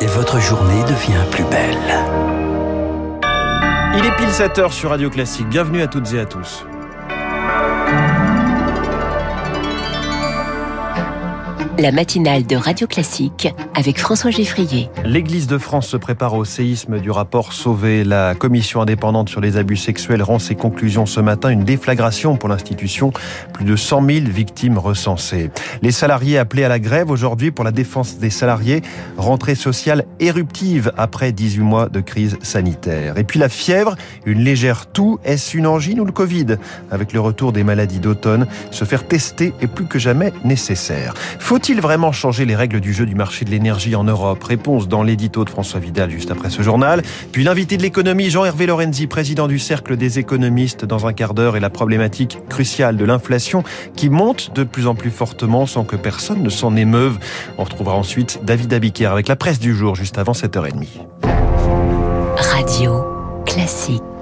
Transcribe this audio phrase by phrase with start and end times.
[0.00, 1.76] et votre journée devient plus belle.
[3.96, 5.48] Il est pile 7 heures sur Radio Classique.
[5.48, 6.67] Bienvenue à toutes et à tous.
[11.78, 14.90] La matinale de Radio Classique avec François Geffrier.
[15.04, 18.02] L'Église de France se prépare au séisme du rapport Sauvé.
[18.02, 21.50] La commission indépendante sur les abus sexuels rend ses conclusions ce matin.
[21.50, 23.12] Une déflagration pour l'institution.
[23.52, 25.50] Plus de 100 000 victimes recensées.
[25.80, 28.82] Les salariés appelés à la grève aujourd'hui pour la défense des salariés.
[29.16, 33.18] Rentrée sociale éruptive après 18 mois de crise sanitaire.
[33.18, 33.94] Et puis la fièvre,
[34.26, 35.20] une légère toux.
[35.24, 36.56] Est-ce une angine ou le Covid?
[36.90, 41.14] Avec le retour des maladies d'automne, se faire tester est plus que jamais nécessaire.
[41.68, 44.42] Faut-il vraiment changer les règles du jeu du marché de l'énergie en Europe?
[44.42, 47.02] Réponse dans l'édito de François Vidal juste après ce journal.
[47.30, 51.56] Puis l'invité de l'économie, Jean-Hervé Lorenzi, président du Cercle des économistes, dans un quart d'heure
[51.56, 55.96] et la problématique cruciale de l'inflation qui monte de plus en plus fortement sans que
[55.96, 57.18] personne ne s'en émeuve.
[57.58, 60.86] On retrouvera ensuite David Abiker avec la presse du jour juste avant 7h30.
[62.34, 63.04] Radio
[63.44, 64.17] classique.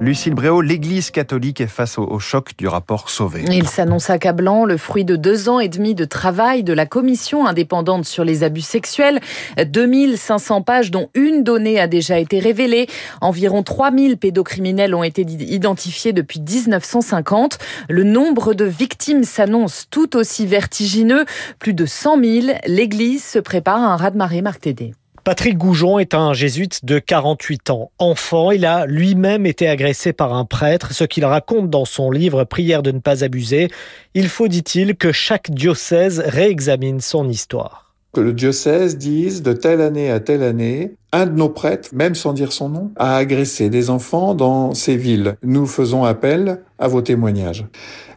[0.00, 3.44] Lucille Bréau, l'Église catholique est face au, choc du rapport Sauvé.
[3.50, 7.48] Il s'annonce accablant, le fruit de deux ans et demi de travail de la commission
[7.48, 9.18] indépendante sur les abus sexuels.
[9.60, 12.86] 2500 pages dont une donnée a déjà été révélée.
[13.20, 17.58] Environ 3000 pédocriminels ont été identifiés depuis 1950.
[17.88, 21.24] Le nombre de victimes s'annonce tout aussi vertigineux.
[21.58, 22.46] Plus de 100 000.
[22.66, 24.92] L'Église se prépare à un raz-de-marée, Marc Tédé.
[25.28, 27.90] Patrick Goujon est un jésuite de 48 ans.
[27.98, 32.44] Enfant, il a lui-même été agressé par un prêtre, ce qu'il raconte dans son livre
[32.44, 33.68] Prière de ne pas abuser.
[34.14, 37.87] Il faut, dit-il, que chaque diocèse réexamine son histoire.
[38.18, 42.16] Que le diocèse dise de telle année à telle année, un de nos prêtres, même
[42.16, 45.36] sans dire son nom, a agressé des enfants dans ces villes.
[45.44, 47.64] Nous faisons appel à vos témoignages.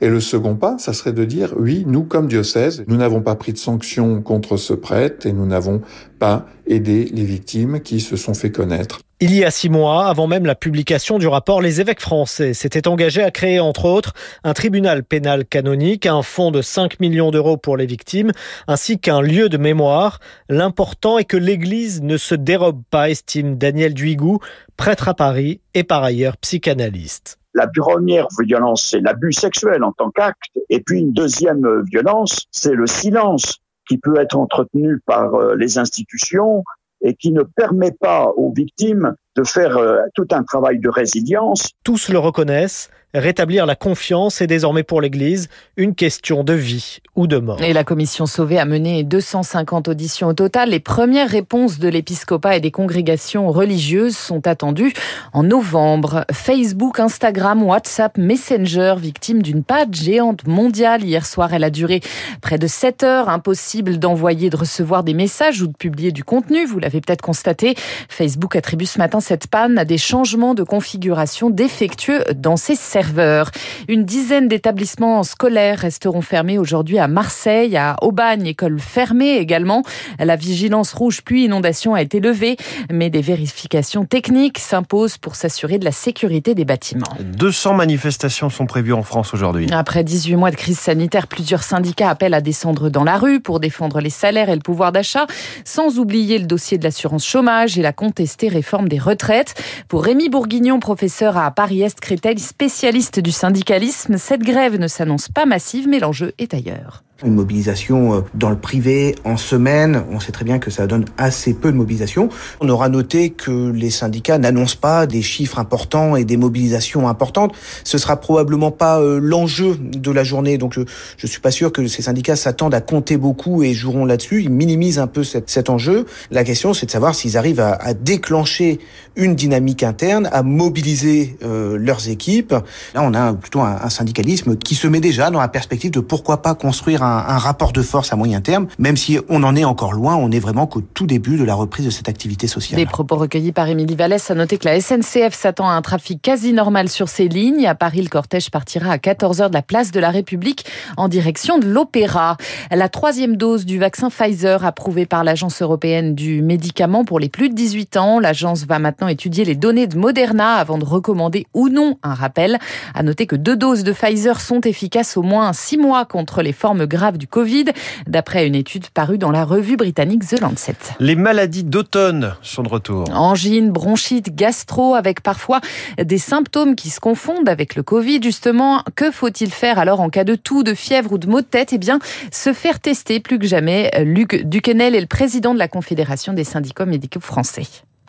[0.00, 3.34] Et le second pas, ça serait de dire, oui, nous, comme diocèse, nous n'avons pas
[3.34, 5.82] pris de sanctions contre ce prêtre et nous n'avons
[6.20, 9.00] pas aidé les victimes qui se sont fait connaître.
[9.20, 12.86] Il y a six mois, avant même la publication du rapport, les évêques français s'étaient
[12.86, 14.12] engagés à créer, entre autres,
[14.44, 18.30] un tribunal pénal canonique, un fonds de 5 millions d'euros pour les victimes,
[18.68, 20.20] ainsi qu'un lieu de mémoire.
[20.48, 24.38] L'important est que l'Église ne se dérobe pas, estime Daniel Duigou,
[24.76, 27.40] prêtre à Paris et par ailleurs psychanalyste.
[27.54, 30.42] La première violence, c'est l'abus sexuel en tant qu'acte.
[30.70, 33.56] Et puis une deuxième violence, c'est le silence
[33.88, 36.62] qui peut être entretenu par euh, les institutions
[37.02, 41.70] et qui ne permet pas aux victimes de faire euh, tout un travail de résilience.
[41.84, 47.26] Tous le reconnaissent, rétablir la confiance est désormais pour l'Église une question de vie ou
[47.26, 47.60] de mort.
[47.62, 50.70] Et la commission Sauvé a mené 250 auditions au total.
[50.70, 54.92] Les premières réponses de l'épiscopat et des congrégations religieuses sont attendues
[55.32, 56.24] en novembre.
[56.32, 61.02] Facebook, Instagram, WhatsApp, Messenger, victime d'une page géante mondiale.
[61.04, 62.00] Hier soir, elle a duré
[62.42, 63.28] près de 7 heures.
[63.28, 66.66] Impossible d'envoyer, de recevoir des messages ou de publier du contenu.
[66.66, 67.74] Vous l'avez peut-être constaté.
[68.08, 73.50] Facebook attribue ce matin cette panne à des changements de configuration défectueux dans ses serveurs.
[73.86, 79.84] Une dizaine d'établissements scolaires resteront fermés aujourd'hui à Marseille, à Aubagne, école fermée également.
[80.18, 82.56] La vigilance rouge pluie inondation a été levée,
[82.90, 87.06] mais des vérifications techniques s'imposent pour s'assurer de la sécurité des bâtiments.
[87.20, 89.68] 200 manifestations sont prévues en France aujourd'hui.
[89.70, 93.60] Après 18 mois de crise sanitaire, plusieurs syndicats appellent à descendre dans la rue pour
[93.60, 95.26] défendre les salaires et le pouvoir d'achat,
[95.64, 99.54] sans oublier le dossier de l'assurance chômage et la contestée réforme des retraites.
[99.86, 102.87] Pour Rémi Bourguignon, professeur à Paris-Est Créteil, spécialiste
[103.20, 107.02] du syndicalisme, cette grève ne s'annonce pas massive, mais l'enjeu est ailleurs.
[107.24, 111.04] Une mobilisation euh, dans le privé en semaine, on sait très bien que ça donne
[111.16, 112.28] assez peu de mobilisation.
[112.60, 117.56] On aura noté que les syndicats n'annoncent pas des chiffres importants et des mobilisations importantes.
[117.82, 120.58] Ce sera probablement pas euh, l'enjeu de la journée.
[120.58, 120.82] Donc je,
[121.16, 124.44] je suis pas sûr que ces syndicats s'attendent à compter beaucoup et joueront là-dessus.
[124.44, 126.06] Ils minimisent un peu cet, cet enjeu.
[126.30, 128.78] La question, c'est de savoir s'ils arrivent à, à, déclencher
[129.16, 132.54] une dynamique interne, à mobiliser euh, leurs équipes.
[132.94, 135.98] Là, on a plutôt un, un syndicalisme qui se met déjà dans la perspective de
[135.98, 139.64] pourquoi pas construire un, rapport de force à moyen terme, même si on en est
[139.64, 142.78] encore loin, on est vraiment qu'au tout début de la reprise de cette activité sociale.
[142.78, 144.30] Des propos recueillis par Émilie Vallès.
[144.30, 147.66] À noter que la SNCF s'attend à un trafic quasi normal sur ses lignes.
[147.66, 150.66] À Paris, le cortège partira à 14h de la place de la République
[150.96, 152.36] en direction de l'Opéra.
[152.70, 157.48] La troisième dose du vaccin Pfizer approuvée par l'Agence européenne du médicament pour les plus
[157.48, 158.20] de 18 ans.
[158.20, 162.58] L'agence va maintenant étudier les données de Moderna avant de recommander ou non un rappel.
[162.94, 166.52] À noter que deux doses de Pfizer sont efficaces au moins six mois contre les
[166.52, 167.66] formes graves graves du Covid,
[168.08, 170.76] d'après une étude parue dans la revue britannique The Lancet.
[170.98, 173.04] Les maladies d'automne sont de retour.
[173.14, 175.60] Angine, bronchite, gastro, avec parfois
[176.02, 178.20] des symptômes qui se confondent avec le Covid.
[178.22, 181.46] Justement, que faut-il faire alors en cas de toux, de fièvre ou de maux de
[181.46, 181.72] tête?
[181.72, 182.00] Eh bien,
[182.32, 183.90] se faire tester plus que jamais.
[184.04, 187.68] Luc Duquesnel est le président de la Confédération des syndicats médicaux français.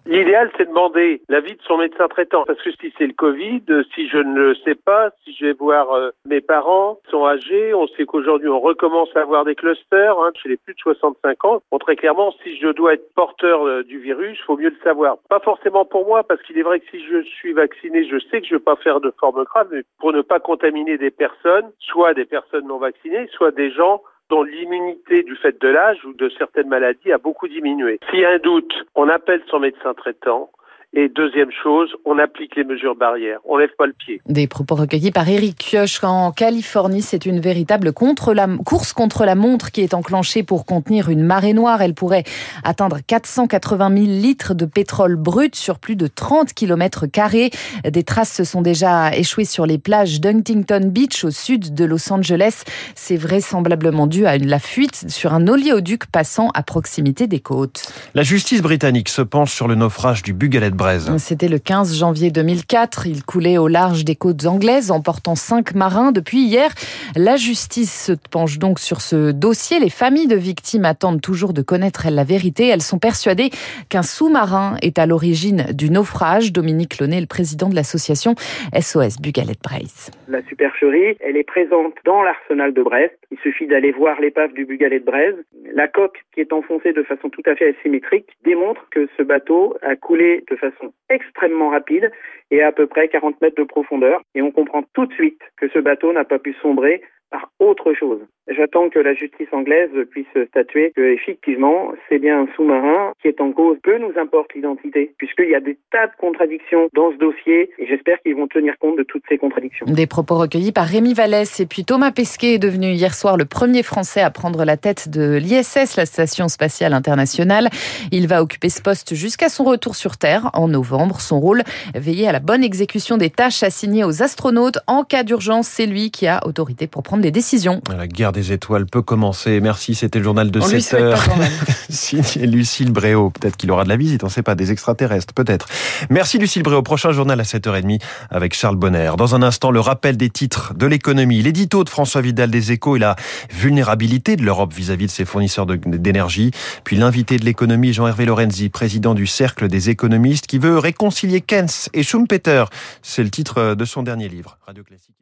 [0.10, 2.44] L'idéal, c'est de demander l'avis de son médecin traitant.
[2.48, 3.62] Parce que si c'est le Covid,
[3.94, 7.76] si je ne le sais pas, si je vais voir euh, mes parents, sont âgés,
[7.76, 11.46] on sait qu'aujourd'hui, on recommence à avoir des clusters hein, chez les plus de 65
[11.46, 11.62] ans.
[11.72, 15.18] Bon, très clairement, si je dois être porteur euh, du virus, faut mieux le savoir.
[15.30, 18.42] Pas forcément pour moi, parce qu'il est vrai que si je suis vacciné, je sais
[18.42, 21.12] que je ne vais pas faire de forme grave, mais pour ne pas contaminer des
[21.12, 26.04] personnes, soit des personnes non vaccinées, soit des gens dont l'immunité du fait de l'âge
[26.06, 28.00] ou de certaines maladies a beaucoup diminué.
[28.10, 30.50] S'il y a un doute, on appelle son médecin traitant
[30.92, 33.38] et deuxième chose, on applique les mesures barrières.
[33.46, 34.22] On lève pas le pied.
[34.26, 37.04] Des propos recueillis par Eric Kioch en Californie.
[37.04, 41.22] C'est une véritable contre la, course contre la montre qui est enclenchée pour contenir une
[41.22, 41.84] marée noire.
[41.84, 42.24] Elle pourrait
[42.64, 47.52] atteindre 480 000 litres de pétrole brut sur plus de 30 km carrés.
[47.88, 52.12] Des traces se sont déjà échouées sur les plages d'Huntington Beach au sud de Los
[52.12, 52.64] Angeles.
[52.96, 57.94] C'est vraisemblablement dû à la fuite sur un oléoduc passant à proximité des côtes.
[58.16, 60.79] La justice britannique se penche sur le naufrage du Bugalet
[61.18, 63.08] c'était le 15 janvier 2004.
[63.08, 66.12] Il coulait au large des côtes anglaises, emportant cinq marins.
[66.12, 66.72] Depuis hier,
[67.16, 69.80] la justice se penche donc sur ce dossier.
[69.80, 72.68] Les familles de victimes attendent toujours de connaître la vérité.
[72.68, 73.50] Elles sont persuadées
[73.90, 76.54] qu'un sous-marin est à l'origine du naufrage.
[76.54, 78.36] Dominique Launay, le président de l'association
[78.80, 80.12] SOS Bugalet Braise.
[80.30, 83.16] La supercherie, elle est présente dans l'arsenal de Brest.
[83.32, 85.36] Il suffit d'aller voir l'épave du Bugalet de Braise.
[85.74, 89.76] La coque qui est enfoncée de façon tout à fait asymétrique démontre que ce bateau
[89.82, 92.12] a coulé de façon façon extrêmement rapide
[92.52, 94.22] et à, à peu près 40 mètres de profondeur.
[94.36, 97.94] Et on comprend tout de suite que ce bateau n'a pas pu sombrer par autre
[97.94, 98.22] chose.
[98.56, 103.42] J'attends que la justice anglaise puisse statuer que effectivement c'est bien un sous-marin qui est
[103.42, 103.78] en cause.
[103.84, 107.86] Peu nous importe l'identité, puisqu'il y a des tas de contradictions dans ce dossier et
[107.86, 109.86] j'espère qu'ils vont tenir compte de toutes ces contradictions.
[109.88, 113.46] Des propos recueillis par Rémi Vallès et puis Thomas Pesquet est devenu hier soir le
[113.46, 117.70] premier Français à prendre la tête de l'ISS, la Station spatiale internationale.
[118.12, 121.22] Il va occuper ce poste jusqu'à son retour sur Terre en novembre.
[121.22, 121.62] Son rôle,
[121.94, 124.80] veiller à la bonne exécution des tâches assignées aux astronautes.
[124.88, 127.82] En cas d'urgence, c'est lui qui a autorité pour prendre des décisions.
[127.96, 129.60] La guerre des étoiles peut commencer.
[129.62, 131.24] Merci, c'était le journal de 7 heures.
[131.90, 133.30] Signé Lucille Bréau.
[133.30, 135.68] Peut-être qu'il aura de la visite, on ne sait pas, des extraterrestres, peut-être.
[136.10, 136.82] Merci Lucille Bréau.
[136.82, 139.12] Prochain journal à 7h30 avec Charles Bonner.
[139.18, 142.96] Dans un instant, le rappel des titres de l'économie, l'édito de François Vidal des Échos
[142.96, 143.16] et la
[143.52, 146.52] vulnérabilité de l'Europe vis-à-vis de ses fournisseurs d'énergie.
[146.84, 151.68] Puis l'invité de l'économie, Jean-Hervé Lorenzi, président du Cercle des économistes, qui veut réconcilier Keynes
[151.94, 152.66] et Schumpeter.
[153.02, 154.58] C'est le titre de son dernier livre.
[154.66, 155.20] Radio Classique.